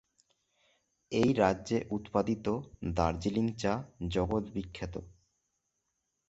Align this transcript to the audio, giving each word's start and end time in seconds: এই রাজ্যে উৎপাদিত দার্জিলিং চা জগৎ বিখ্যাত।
এই 1.11 1.29
রাজ্যে 1.33 1.77
উৎপাদিত 1.89 2.45
দার্জিলিং 2.93 3.45
চা 3.57 3.73
জগৎ 4.09 4.43
বিখ্যাত। 4.53 4.93